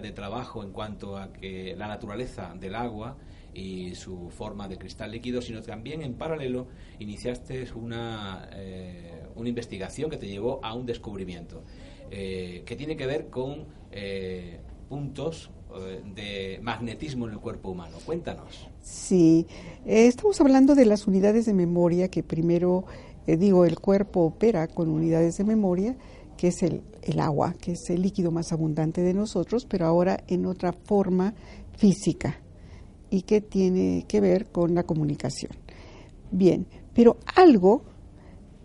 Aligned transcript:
De 0.00 0.12
trabajo 0.12 0.62
en 0.62 0.72
cuanto 0.72 1.16
a 1.16 1.32
que 1.32 1.74
la 1.76 1.88
naturaleza 1.88 2.54
del 2.58 2.74
agua 2.74 3.16
y 3.56 3.94
su 3.94 4.30
forma 4.30 4.68
de 4.68 4.76
cristal 4.76 5.10
líquido, 5.10 5.40
sino 5.40 5.62
también 5.62 6.02
en 6.02 6.14
paralelo 6.14 6.66
iniciaste 6.98 7.66
una, 7.74 8.48
eh, 8.52 9.26
una 9.34 9.48
investigación 9.48 10.10
que 10.10 10.18
te 10.18 10.26
llevó 10.26 10.60
a 10.62 10.74
un 10.74 10.84
descubrimiento 10.84 11.62
eh, 12.10 12.62
que 12.66 12.76
tiene 12.76 12.96
que 12.96 13.06
ver 13.06 13.28
con 13.28 13.64
eh, 13.92 14.60
puntos 14.88 15.50
de 16.14 16.58
magnetismo 16.62 17.26
en 17.26 17.32
el 17.32 17.40
cuerpo 17.40 17.70
humano. 17.70 17.98
Cuéntanos. 18.06 18.66
Sí, 18.80 19.46
estamos 19.84 20.40
hablando 20.40 20.74
de 20.74 20.86
las 20.86 21.06
unidades 21.06 21.44
de 21.44 21.52
memoria 21.52 22.08
que 22.08 22.22
primero, 22.22 22.84
digo, 23.26 23.66
el 23.66 23.78
cuerpo 23.78 24.20
opera 24.20 24.68
con 24.68 24.88
unidades 24.88 25.36
de 25.36 25.44
memoria, 25.44 25.96
que 26.38 26.48
es 26.48 26.62
el, 26.62 26.82
el 27.08 27.20
agua, 27.20 27.54
que 27.60 27.72
es 27.72 27.90
el 27.90 28.02
líquido 28.02 28.30
más 28.30 28.52
abundante 28.52 29.02
de 29.02 29.14
nosotros, 29.14 29.66
pero 29.66 29.86
ahora 29.86 30.22
en 30.28 30.46
otra 30.46 30.72
forma 30.72 31.34
física 31.76 32.40
y 33.10 33.22
que 33.22 33.40
tiene 33.40 34.04
que 34.08 34.20
ver 34.20 34.46
con 34.46 34.74
la 34.74 34.82
comunicación. 34.82 35.52
Bien, 36.30 36.66
pero 36.92 37.18
algo 37.34 37.84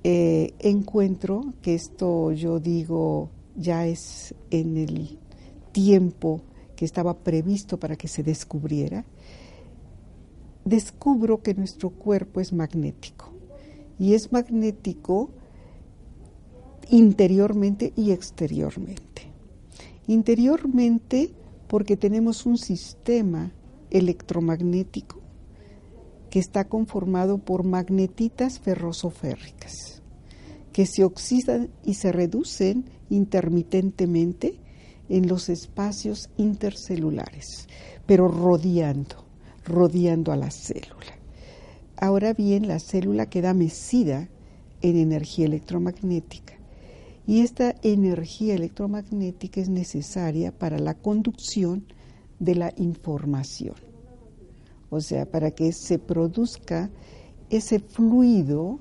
eh, 0.04 0.54
encuentro, 0.60 1.54
que 1.62 1.76
esto 1.76 2.32
yo 2.32 2.60
digo 2.60 3.30
ya 3.56 3.86
es 3.86 4.34
en 4.50 4.78
el 4.78 5.20
tiempo 5.72 6.42
que 6.76 6.86
estaba 6.86 7.18
previsto 7.20 7.80
para 7.80 7.96
que 7.96 8.08
se 8.08 8.24
descubriera, 8.24 9.06
descubro 10.66 11.42
que 11.42 11.54
nuestro 11.54 11.90
cuerpo 11.92 12.40
es 12.40 12.54
magnético. 12.54 13.32
Y 14.00 14.16
es 14.16 14.32
magnético 14.32 15.30
interiormente 16.92 17.94
y 17.96 18.12
exteriormente. 18.12 19.32
Interiormente 20.08 21.32
porque 21.68 21.96
tenemos 21.96 22.46
un 22.46 22.58
sistema 22.58 23.54
electromagnético 23.90 25.20
que 26.30 26.40
está 26.40 26.68
conformado 26.68 27.38
por 27.38 27.64
magnetitas 27.64 28.60
ferrosoférricas 28.60 30.02
que 30.74 30.86
se 30.86 31.04
oxidan 31.04 31.70
y 31.84 31.96
se 31.96 32.12
reducen 32.12 32.86
intermitentemente 33.10 34.60
en 35.10 35.28
los 35.28 35.50
espacios 35.50 36.30
intercelulares, 36.38 37.68
pero 38.06 38.30
rodeando, 38.30 39.26
rodeando 39.66 40.32
a 40.32 40.38
la 40.38 40.50
célula. 40.50 41.20
Ahora 41.98 42.34
bien, 42.34 42.68
la 42.68 42.80
célula 42.80 43.30
queda 43.30 43.54
mecida 43.54 44.30
en 44.82 44.98
energía 44.98 45.46
electromagnética 45.46 46.51
y 47.32 47.40
esta 47.40 47.76
energía 47.82 48.56
electromagnética 48.56 49.62
es 49.62 49.70
necesaria 49.70 50.52
para 50.52 50.78
la 50.80 50.96
conducción 50.96 51.86
de 52.40 52.56
la 52.56 52.74
información. 52.76 53.76
O 54.90 55.00
sea, 55.00 55.26
para 55.26 55.52
que 55.52 55.72
se 55.72 55.98
produzca 55.98 56.90
ese 57.50 57.80
fluido 57.80 58.80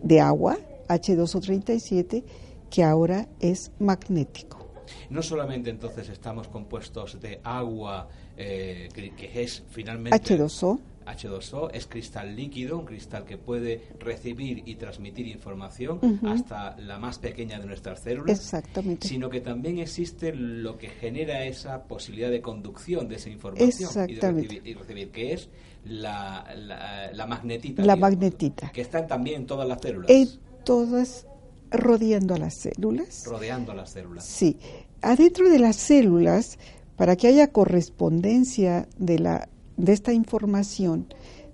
de 0.00 0.20
agua, 0.20 0.58
H2O37, 0.86 2.22
que 2.70 2.84
ahora 2.84 3.26
es 3.40 3.72
magnético. 3.80 4.64
No 5.10 5.20
solamente 5.20 5.68
entonces 5.68 6.08
estamos 6.08 6.46
compuestos 6.46 7.20
de 7.20 7.40
agua, 7.42 8.08
eh, 8.36 8.90
que, 8.94 9.10
que 9.16 9.42
es 9.42 9.64
finalmente 9.70 10.16
H2O, 10.16 10.78
H2O, 11.16 11.70
es 11.72 11.86
cristal 11.86 12.36
líquido, 12.36 12.78
un 12.78 12.84
cristal 12.84 13.24
que 13.24 13.38
puede 13.38 13.82
recibir 13.98 14.62
y 14.66 14.74
transmitir 14.76 15.26
información 15.26 16.20
hasta 16.26 16.76
la 16.78 16.98
más 16.98 17.18
pequeña 17.18 17.58
de 17.58 17.66
nuestras 17.66 18.00
células, 18.00 18.38
exactamente. 18.38 19.08
sino 19.08 19.30
que 19.30 19.40
también 19.40 19.78
existe 19.78 20.34
lo 20.34 20.76
que 20.76 20.88
genera 20.88 21.44
esa 21.44 21.84
posibilidad 21.84 22.30
de 22.30 22.40
conducción 22.40 23.08
de 23.08 23.16
esa 23.16 23.30
información 23.30 24.10
y 24.10 24.14
de 24.14 24.32
recibir, 24.32 24.62
y 24.66 24.74
recibir, 24.74 25.10
que 25.10 25.32
es 25.32 25.48
la, 25.84 26.46
la, 26.56 27.12
la 27.12 27.26
magnetita. 27.26 27.82
La 27.84 27.94
digamos, 27.94 28.00
magnetita. 28.18 28.70
Que 28.70 28.80
está 28.80 29.06
también 29.06 29.42
en 29.42 29.46
todas 29.46 29.66
las 29.66 29.80
células, 29.80 30.10
En 30.10 30.28
todas 30.64 31.26
rodeando 31.70 32.34
a 32.34 32.38
las 32.38 32.54
células. 32.54 33.24
rodeando 33.26 33.72
a 33.72 33.74
las 33.74 33.90
células. 33.90 34.24
Sí, 34.24 34.58
adentro 35.02 35.48
de 35.50 35.58
las 35.58 35.76
células, 35.76 36.58
para 36.96 37.16
que 37.16 37.28
haya 37.28 37.48
correspondencia 37.52 38.88
de, 38.98 39.18
la, 39.18 39.48
de 39.78 39.92
esta 39.94 40.12
información, 40.12 41.06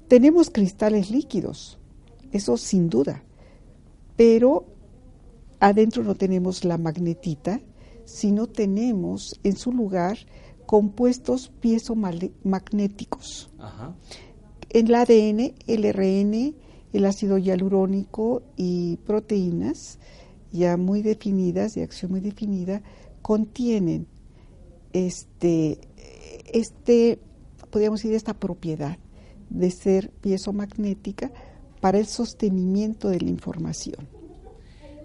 tenemos 0.09 0.51
cristales 0.51 1.11
líquidos, 1.11 1.79
eso 2.33 2.57
sin 2.57 2.91
duda, 2.91 3.23
pero 4.17 4.67
adentro 5.61 6.03
no 6.03 6.17
tenemos 6.17 6.65
la 6.65 6.79
magnetita, 6.79 7.61
sino 8.05 8.49
tenemos 8.49 9.39
en 9.45 9.57
su 9.57 9.73
lugar 9.73 10.19
compuestos 10.67 11.53
piezomagnéticos. 11.61 13.51
Ajá. 13.59 13.95
El 14.71 14.93
ADN, 14.95 15.55
el 15.67 15.84
RN, 15.93 16.55
el 16.93 17.05
ácido 17.07 17.39
hialurónico 17.39 18.43
y 18.57 18.97
proteínas 19.07 19.99
ya 20.53 20.77
muy 20.77 21.03
definidas, 21.03 21.75
de 21.75 21.83
acción 21.83 22.13
muy 22.13 22.21
definida, 22.21 22.83
contienen 23.23 24.07
este, 24.93 25.79
este, 26.53 27.19
podríamos 27.75 28.01
decir, 28.01 28.15
esta 28.15 28.35
propiedad 28.35 28.99
de 29.51 29.69
ser 29.73 30.11
piezomagnética 30.21 31.33
para 31.81 31.99
el 31.99 32.07
sostenimiento 32.07 33.09
de 33.09 33.21
la 33.21 33.31
información. 33.31 34.07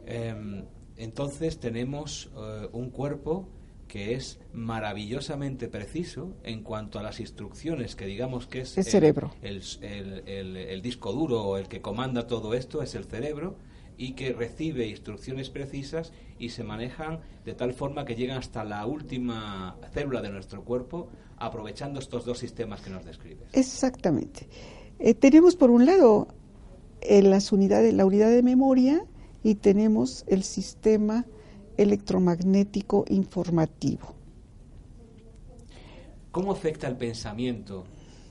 Em, 0.06 0.64
entonces 0.98 1.60
tenemos 1.60 2.30
eh, 2.38 2.70
un 2.72 2.92
cuerpo 2.92 3.48
que 3.88 4.14
es 4.14 4.40
maravillosamente 4.54 5.68
preciso 5.68 6.30
en 6.44 6.62
cuanto 6.62 7.00
a 7.00 7.04
las 7.04 7.20
instrucciones 7.20 7.96
que 7.96 8.06
digamos 8.06 8.46
que 8.46 8.62
es 8.62 8.78
El 8.78 8.84
cerebro. 8.84 9.32
el, 9.42 9.64
el- 9.82 10.24
el- 10.28 10.58
el 10.58 10.82
disco 10.84 11.12
duro 11.12 11.42
o 11.44 11.58
el 11.58 11.68
que 11.68 11.82
comanda 11.82 12.28
todo 12.28 12.54
esto 12.54 12.84
es 12.84 12.94
el 12.94 13.06
cerebro 13.06 13.56
y 14.00 14.14
que 14.14 14.32
recibe 14.32 14.88
instrucciones 14.88 15.50
precisas 15.50 16.14
y 16.40 16.50
se 16.50 16.64
manejan 16.64 17.20
de 17.44 17.54
tal 17.54 17.74
forma 17.74 18.06
que 18.06 18.16
llegan 18.16 18.38
hasta 18.38 18.64
la 18.64 18.86
última 18.86 19.76
célula 19.92 20.22
de 20.22 20.30
nuestro 20.30 20.64
cuerpo 20.64 21.10
aprovechando 21.36 22.00
estos 22.00 22.24
dos 22.24 22.40
sistemas 22.40 22.80
que 22.80 22.92
nos 22.92 23.04
describes. 23.04 23.50
Exactamente. 23.52 24.48
Eh, 25.00 25.14
tenemos 25.14 25.58
por 25.58 25.70
un 25.70 25.86
lado 25.86 26.30
eh, 27.02 27.22
las 27.22 27.52
unidades, 27.52 27.94
la 27.94 28.06
unidad 28.06 28.30
de 28.30 28.42
memoria 28.42 29.06
y 29.44 29.56
tenemos 29.56 30.24
el 30.28 30.44
sistema 30.44 31.26
electromagnético 31.76 33.04
informativo. 33.10 34.16
¿Cómo 36.32 36.54
afecta 36.54 36.88
el 36.88 36.96
pensamiento, 36.96 37.84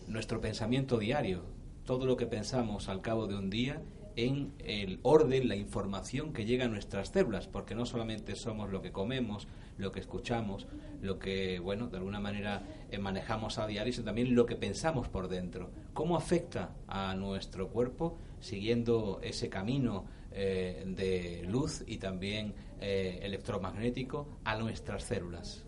nuestro 0.06 0.41
pensamiento 0.41 0.97
diario, 0.97 1.43
todo 1.85 2.06
lo 2.06 2.17
que 2.17 2.26
pensamos 2.26 2.88
al 2.88 3.03
cabo 3.03 3.26
de 3.26 3.37
un 3.37 3.50
día, 3.50 3.82
en 4.19 4.53
el 4.65 4.99
orden, 5.05 5.49
la 5.49 5.55
información 5.55 6.32
que 6.32 6.44
llega 6.44 6.65
a 6.65 6.69
nuestras 6.69 7.11
células, 7.11 7.47
porque 7.47 7.76
no 7.76 7.87
solamente 7.87 8.35
somos 8.35 8.69
lo 8.73 8.82
que 8.82 8.91
comemos, 8.91 9.47
lo 9.76 9.93
que 9.93 10.00
escuchamos, 10.00 10.67
lo 11.00 11.20
que, 11.20 11.61
bueno, 11.61 11.87
de 11.87 11.99
alguna 11.99 12.19
manera 12.19 12.65
eh, 12.91 12.99
manejamos 12.99 13.59
a 13.59 13.69
diario, 13.69 13.93
sino 13.93 14.06
también 14.06 14.35
lo 14.35 14.44
que 14.44 14.56
pensamos 14.56 15.09
por 15.09 15.29
dentro. 15.29 15.70
¿Cómo 15.94 16.17
afecta 16.17 16.75
a 16.88 17.15
nuestro 17.15 17.69
cuerpo 17.69 18.19
siguiendo 18.41 19.20
ese 19.23 19.49
camino 19.49 20.05
eh, 20.32 20.82
de 20.85 21.44
luz 21.49 21.85
y 21.87 21.99
también 21.99 22.55
eh, 22.81 23.21
electromagnético 23.23 24.26
a 24.43 24.59
nuestras 24.59 25.05
células? 25.05 25.64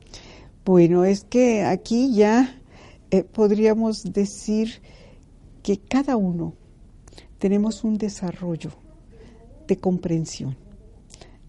Bueno, 0.64 1.04
es 1.04 1.22
que 1.22 1.62
aquí 1.62 2.12
ya 2.12 2.60
podríamos 3.32 4.12
decir 4.12 4.82
que 5.62 5.78
cada 5.78 6.16
uno 6.16 6.56
tenemos 7.40 7.84
un 7.84 7.96
desarrollo 7.96 8.70
de 9.66 9.78
comprensión 9.78 10.56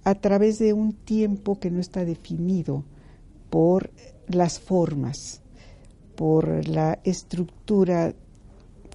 a 0.03 0.15
través 0.15 0.57
de 0.57 0.73
un 0.73 0.93
tiempo 0.93 1.59
que 1.59 1.69
no 1.69 1.79
está 1.79 2.05
definido 2.05 2.85
por 3.49 3.91
las 4.27 4.59
formas, 4.59 5.41
por 6.15 6.67
la 6.67 6.99
estructura 7.03 8.15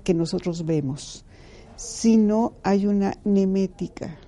que 0.02 0.14
nosotros 0.14 0.64
vemos, 0.64 1.24
sino 1.76 2.54
hay 2.62 2.86
una 2.86 3.14
nemética. 3.24 4.18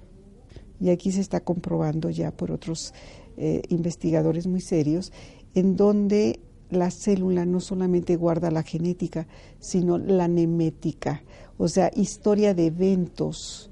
Y 0.78 0.90
aquí 0.90 1.10
se 1.10 1.22
está 1.22 1.40
comprobando 1.40 2.10
ya 2.10 2.30
por 2.30 2.52
otros 2.52 2.92
eh, 3.38 3.62
investigadores 3.70 4.46
muy 4.46 4.60
serios, 4.60 5.10
en 5.54 5.74
donde 5.74 6.40
la 6.70 6.90
célula 6.90 7.46
no 7.46 7.60
solamente 7.60 8.16
guarda 8.16 8.50
la 8.50 8.62
genética, 8.62 9.26
sino 9.58 9.96
la 9.96 10.28
nemética, 10.28 11.22
o 11.58 11.68
sea, 11.68 11.90
historia 11.94 12.54
de 12.54 12.66
eventos 12.66 13.70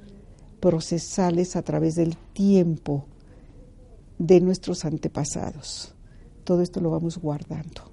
procesales 0.61 1.57
a 1.57 1.63
través 1.63 1.95
del 1.95 2.17
tiempo 2.17 3.07
de 4.19 4.41
nuestros 4.41 4.85
antepasados. 4.85 5.95
Todo 6.45 6.63
esto 6.63 6.81
lo 6.81 6.91
vamos 6.91 7.19
guardando. 7.19 7.93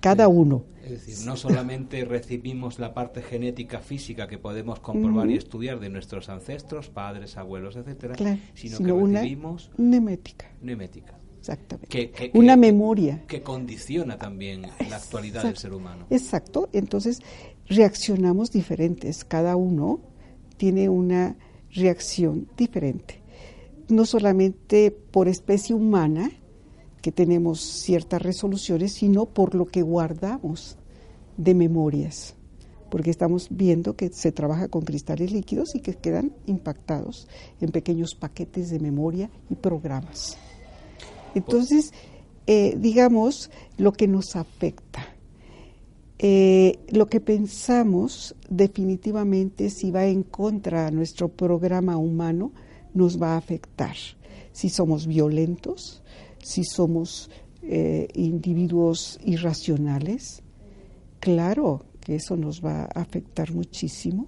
Cada 0.00 0.28
uno. 0.28 0.64
Es 0.84 1.06
decir, 1.06 1.26
no 1.26 1.36
solamente 1.36 2.04
recibimos 2.04 2.78
la 2.78 2.94
parte 2.94 3.22
genética 3.22 3.80
física 3.80 4.28
que 4.28 4.38
podemos 4.38 4.78
comprobar 4.78 5.28
y 5.30 5.34
estudiar 5.34 5.80
de 5.80 5.88
nuestros 5.88 6.28
ancestros, 6.28 6.90
padres, 6.90 7.36
abuelos, 7.36 7.74
etcétera, 7.74 8.14
sino, 8.54 8.78
que 8.78 8.92
una 8.92 9.20
recibimos 9.20 9.70
nemética. 9.76 10.52
Nemética. 10.60 11.18
Exactamente. 11.48 12.30
una 12.34 12.56
memoria. 12.56 13.22
Que 13.26 13.42
condiciona 13.42 14.18
también 14.18 14.62
la 14.62 14.96
actualidad 14.96 15.44
del 15.44 15.56
ser 15.56 15.72
humano. 15.72 16.06
Exacto. 16.10 16.68
Entonces, 16.72 17.20
reaccionamos 17.66 18.50
diferentes. 18.50 19.24
Cada 19.24 19.56
uno 19.56 20.00
tiene 20.56 20.88
una 20.88 21.36
reacción 21.72 22.48
diferente. 22.56 23.22
No 23.88 24.04
solamente 24.04 24.90
por 24.90 25.28
especie 25.28 25.74
humana, 25.74 26.30
que 27.00 27.12
tenemos 27.12 27.60
ciertas 27.60 28.20
resoluciones, 28.20 28.94
sino 28.94 29.26
por 29.26 29.54
lo 29.54 29.66
que 29.66 29.82
guardamos 29.82 30.76
de 31.36 31.54
memorias, 31.54 32.34
porque 32.90 33.10
estamos 33.10 33.46
viendo 33.50 33.94
que 33.94 34.08
se 34.08 34.32
trabaja 34.32 34.66
con 34.66 34.82
cristales 34.82 35.30
líquidos 35.30 35.76
y 35.76 35.80
que 35.80 35.94
quedan 35.94 36.32
impactados 36.46 37.28
en 37.60 37.70
pequeños 37.70 38.16
paquetes 38.16 38.70
de 38.70 38.80
memoria 38.80 39.30
y 39.48 39.54
programas. 39.54 40.36
Entonces, 41.36 41.92
eh, 42.46 42.76
digamos, 42.78 43.50
lo 43.76 43.92
que 43.92 44.08
nos 44.08 44.36
afecta. 44.36 45.04
Eh, 46.18 46.78
lo 46.88 47.08
que 47.08 47.20
pensamos 47.20 48.34
definitivamente 48.48 49.68
si 49.68 49.90
va 49.90 50.06
en 50.06 50.22
contra 50.22 50.86
de 50.86 50.92
nuestro 50.92 51.28
programa 51.28 51.98
humano 51.98 52.52
nos 52.94 53.20
va 53.20 53.34
a 53.34 53.36
afectar. 53.36 53.96
Si 54.52 54.70
somos 54.70 55.06
violentos, 55.06 56.02
si 56.42 56.64
somos 56.64 57.30
eh, 57.62 58.08
individuos 58.14 59.18
irracionales, 59.26 60.42
claro 61.20 61.84
que 62.00 62.14
eso 62.14 62.34
nos 62.36 62.64
va 62.64 62.84
a 62.84 63.00
afectar 63.02 63.52
muchísimo 63.52 64.26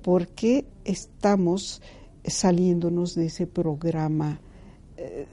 porque 0.00 0.64
estamos 0.84 1.82
saliéndonos 2.24 3.14
de 3.14 3.26
ese 3.26 3.46
programa 3.46 4.40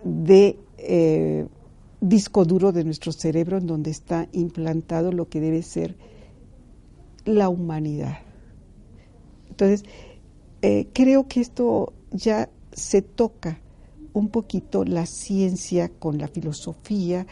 de 0.03 0.59
eh, 0.77 1.47
disco 2.01 2.45
duro 2.45 2.71
de 2.71 2.83
nuestro 2.83 3.11
cerebro 3.11 3.57
en 3.57 3.67
donde 3.67 3.91
está 3.91 4.27
implantado 4.31 5.11
lo 5.11 5.29
que 5.29 5.41
debe 5.41 5.63
ser 5.63 5.95
la 7.25 7.49
humanidad. 7.49 8.19
Entonces, 9.49 9.83
creo 10.93 11.27
que 11.27 11.41
esto 11.41 11.93
ya 12.11 12.49
se 12.71 13.01
toca 13.01 13.61
un 14.13 14.29
poquito 14.29 14.85
la 14.85 15.05
ciencia 15.05 15.89
con 15.89 16.17
la 16.17 16.27
filosofía, 16.27 17.27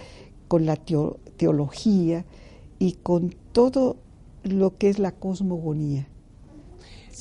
con 0.48 0.66
la 0.66 0.76
teología 0.76 2.26
y 2.78 2.94
con 2.94 3.34
todo 3.54 3.98
lo 4.44 4.76
que 4.76 4.90
es 4.90 5.00
la 5.00 5.14
cosmogonía. 5.14 6.08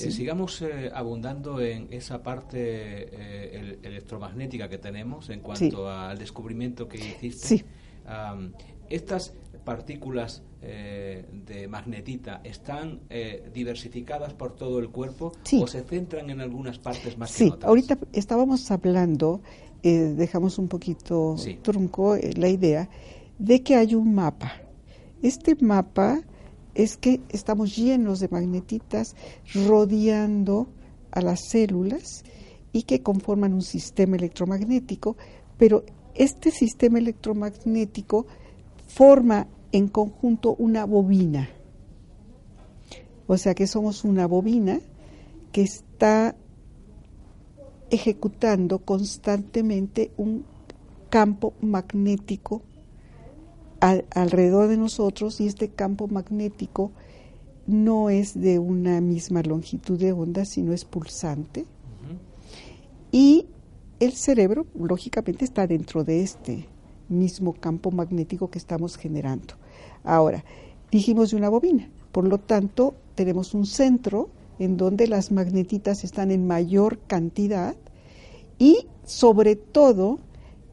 Eh, 0.00 0.10
sigamos 0.10 0.62
eh, 0.62 0.90
abundando 0.94 1.60
en 1.60 1.88
esa 1.90 2.22
parte 2.22 2.58
eh, 2.58 3.78
electromagnética 3.82 4.68
que 4.68 4.78
tenemos 4.78 5.28
en 5.28 5.40
cuanto 5.40 5.90
al 5.90 6.18
descubrimiento 6.18 6.88
que 6.88 6.98
hiciste. 6.98 7.46
Sí. 7.46 7.64
estas 8.88 9.32
partículas 9.64 10.42
de 10.60 11.66
magnetita 11.68 12.40
están 12.44 13.00
diversificadas 13.52 14.32
por 14.32 14.54
todo 14.54 14.78
el 14.78 14.90
cuerpo 14.90 15.32
o 15.60 15.66
se 15.66 15.82
centran 15.82 16.30
en 16.30 16.40
algunas 16.40 16.78
partes 16.78 17.18
más 17.18 17.36
que 17.36 17.44
en 17.44 17.52
otras? 17.52 17.68
ahorita 17.68 17.98
estábamos 18.12 18.70
hablando, 18.70 19.40
dejamos 19.82 20.58
un 20.58 20.68
poquito 20.68 21.36
trunco 21.62 22.16
la 22.36 22.48
idea, 22.48 22.88
de 23.38 23.62
que 23.62 23.76
hay 23.76 23.94
un 23.94 24.14
mapa. 24.14 24.52
Este 25.22 25.56
mapa 25.56 26.22
es 26.74 26.96
que 26.96 27.20
estamos 27.28 27.76
llenos 27.76 28.20
de 28.20 28.28
magnetitas 28.28 29.14
rodeando 29.54 30.68
a 31.10 31.20
las 31.20 31.40
células 31.48 32.24
y 32.72 32.84
que 32.84 33.02
conforman 33.02 33.52
un 33.52 33.62
sistema 33.62 34.16
electromagnético, 34.16 35.16
pero 35.58 35.84
este 36.14 36.50
sistema 36.50 36.98
electromagnético 36.98 38.26
forma 38.86 39.46
en 39.72 39.88
conjunto 39.88 40.54
una 40.58 40.84
bobina. 40.84 41.48
O 43.26 43.36
sea 43.36 43.54
que 43.54 43.66
somos 43.66 44.04
una 44.04 44.26
bobina 44.26 44.80
que 45.52 45.62
está 45.62 46.34
ejecutando 47.90 48.78
constantemente 48.80 50.12
un 50.16 50.44
campo 51.10 51.52
magnético 51.60 52.62
alrededor 53.82 54.68
de 54.68 54.76
nosotros 54.76 55.40
y 55.40 55.46
este 55.48 55.68
campo 55.68 56.06
magnético 56.06 56.92
no 57.66 58.10
es 58.10 58.40
de 58.40 58.58
una 58.60 59.00
misma 59.00 59.42
longitud 59.42 59.98
de 59.98 60.12
onda, 60.12 60.44
sino 60.44 60.72
es 60.72 60.84
pulsante. 60.84 61.66
Y 63.10 63.46
el 63.98 64.12
cerebro, 64.12 64.66
lógicamente, 64.74 65.44
está 65.44 65.66
dentro 65.66 66.04
de 66.04 66.22
este 66.22 66.68
mismo 67.08 67.54
campo 67.54 67.90
magnético 67.90 68.50
que 68.50 68.58
estamos 68.58 68.96
generando. 68.96 69.54
Ahora, 70.04 70.44
dijimos 70.90 71.30
de 71.30 71.36
una 71.36 71.48
bobina, 71.48 71.90
por 72.12 72.26
lo 72.26 72.38
tanto, 72.38 72.94
tenemos 73.14 73.52
un 73.52 73.66
centro 73.66 74.30
en 74.58 74.76
donde 74.76 75.08
las 75.08 75.32
magnetitas 75.32 76.04
están 76.04 76.30
en 76.30 76.46
mayor 76.46 76.98
cantidad 77.06 77.74
y 78.58 78.86
sobre 79.04 79.56
todo 79.56 80.20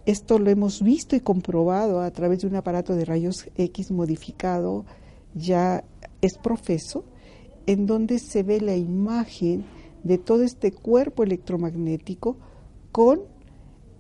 esto 0.06 0.40
lo 0.40 0.50
hemos 0.50 0.82
visto 0.82 1.16
y 1.16 1.20
comprobado 1.20 2.02
a 2.02 2.12
través 2.12 2.42
de 2.42 2.48
un 2.48 2.56
aparato 2.56 2.96
de 2.96 3.06
rayos 3.06 3.50
X 3.56 3.92
modificado, 3.92 4.86
ya 5.34 5.84
es 6.22 6.38
profeso, 6.38 7.04
en 7.66 7.86
donde 7.86 8.20
se 8.20 8.44
ve 8.44 8.62
la 8.62 8.76
imagen 8.76 9.66
de 10.04 10.18
todo 10.18 10.44
este 10.44 10.72
cuerpo 10.72 11.24
electromagnético 11.24 12.38
con 12.92 13.22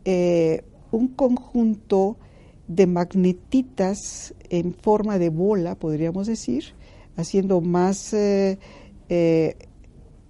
eh, 0.05 0.63
un 0.91 1.09
conjunto 1.09 2.17
de 2.67 2.87
magnetitas 2.87 4.33
en 4.49 4.73
forma 4.73 5.19
de 5.19 5.29
bola, 5.29 5.75
podríamos 5.75 6.27
decir, 6.27 6.65
haciendo 7.15 7.61
más 7.61 8.13
eh, 8.13 8.57
eh, 9.09 9.55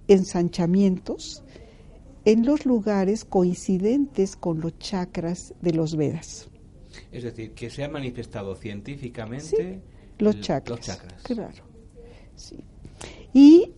ensanchamientos 0.08 1.44
en 2.24 2.44
los 2.44 2.66
lugares 2.66 3.24
coincidentes 3.24 4.36
con 4.36 4.60
los 4.60 4.78
chakras 4.78 5.54
de 5.60 5.72
los 5.72 5.96
Vedas. 5.96 6.48
Es 7.12 7.24
decir, 7.24 7.52
que 7.52 7.70
se 7.70 7.84
ha 7.84 7.88
manifestado 7.88 8.54
científicamente 8.56 9.80
los, 10.18 10.40
chakras, 10.40 11.00
Claro. 11.22 11.64
Sí. 12.36 12.64
Y 13.32 13.72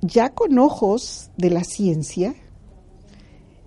ya 0.00 0.34
con 0.34 0.58
ojos 0.58 1.30
de 1.36 1.50
la 1.50 1.64
ciencia 1.64 2.34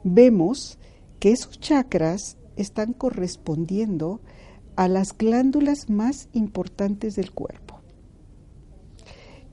vemos 0.04 0.78
que 1.20 1.32
esos 1.32 1.60
chakras 1.60 2.38
están 2.56 2.94
correspondiendo 2.94 4.22
a 4.76 4.88
las 4.88 5.18
glándulas 5.18 5.90
más 5.90 6.30
importantes 6.34 7.16
del 7.16 7.32
cuerpo. 7.32 7.82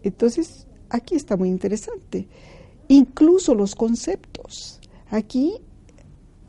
Entonces, 0.03 0.67
aquí 0.91 1.17
está 1.17 1.37
muy 1.37 1.49
interesante 1.49 2.29
incluso 2.89 3.55
los 3.55 3.75
conceptos. 3.75 4.81
Aquí 5.11 5.55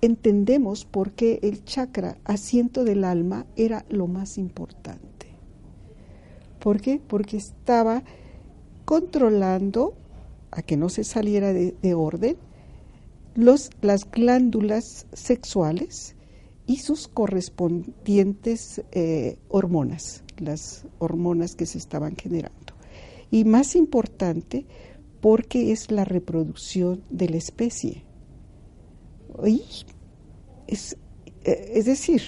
entendemos 0.01 0.86
por 0.86 1.12
qué 1.12 1.39
el 1.43 1.63
chakra 1.65 2.17
asiento 2.24 2.84
del 2.84 3.03
alma 3.03 3.46
era 3.55 3.86
lo 3.89 4.08
más 4.08 4.38
importante. 4.38 5.27
¿Por 6.60 6.81
qué? 6.81 7.01
Porque 7.05 7.38
estaba 7.38 8.03
controlando 8.86 9.93
a 10.51 10.62
que 10.62 10.77
no 10.77 10.89
se 10.89 11.03
saliera 11.03 11.53
de, 11.53 11.93
orden 11.93 12.38
las 13.36 14.10
glándulas 14.12 15.05
sexuales 15.13 16.15
y 16.65 16.77
sus 16.77 17.08
correspondientes 17.08 18.81
eh, 18.91 19.38
hormonas, 19.48 20.24
las 20.38 20.86
hormonas 21.00 21.55
que 21.55 21.65
se 21.65 21.77
estaban 21.77 22.15
generando. 22.15 22.74
Y 23.31 23.46
más 23.46 23.75
importante, 23.75 24.65
porque 25.21 25.71
es 25.71 25.91
la 25.91 26.05
reproducción 26.05 27.03
de 27.09 27.29
la 27.29 27.38
especie. 27.38 28.03
es, 30.67 30.97
eh, 31.43 31.71
es 31.75 31.85
decir, 31.85 32.21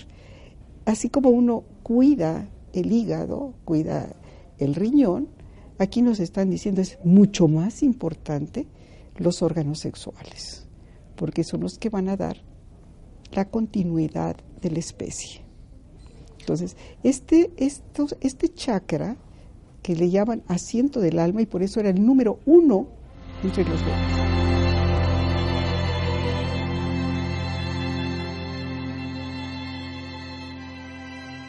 así 0.85 1.09
como 1.09 1.29
uno 1.29 1.63
cuida 1.83 2.49
el 2.73 2.91
hígado, 2.91 3.53
cuida 3.65 4.15
el 4.57 4.75
riñón, 4.75 5.29
aquí 5.77 6.01
nos 6.01 6.19
están 6.19 6.49
diciendo 6.49 6.81
es 6.81 6.99
mucho 7.03 7.47
más 7.47 7.83
importante 7.83 8.67
los 9.17 9.41
órganos 9.41 9.79
sexuales, 9.79 10.67
porque 11.15 11.43
son 11.43 11.61
los 11.61 11.77
que 11.77 11.89
van 11.89 12.09
a 12.09 12.17
dar 12.17 12.37
la 13.31 13.49
continuidad 13.49 14.35
de 14.61 14.71
la 14.71 14.79
especie. 14.79 15.41
Entonces, 16.39 16.75
este, 17.03 17.51
este 17.57 18.49
chakra 18.49 19.17
que 19.81 19.95
le 19.95 20.09
llaman 20.09 20.43
asiento 20.47 20.99
del 20.99 21.19
alma 21.19 21.41
y 21.41 21.45
por 21.45 21.63
eso 21.63 21.79
era 21.79 21.89
el 21.89 22.05
número 22.05 22.39
uno 22.45 22.87
entre 23.43 23.63
los 23.63 23.79
dedos. 23.79 24.40